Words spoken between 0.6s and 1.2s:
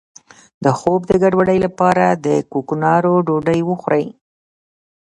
د خوب د